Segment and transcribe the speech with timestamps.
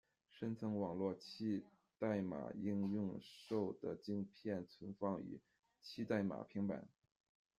[0.31, 1.63] 深层网络七
[1.99, 5.39] 代码应用兽的晶片存放于
[5.83, 6.87] 「七代码平板」。